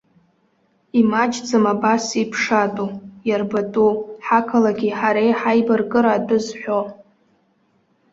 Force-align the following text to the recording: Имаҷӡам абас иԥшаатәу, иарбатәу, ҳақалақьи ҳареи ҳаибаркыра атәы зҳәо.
Имаҷӡам 0.99 1.65
абас 1.73 2.05
иԥшаатәу, 2.21 2.89
иарбатәу, 3.27 3.91
ҳақалақьи 4.25 4.97
ҳареи 4.99 5.31
ҳаибаркыра 5.39 6.11
атәы 6.17 6.37
зҳәо. 6.45 6.81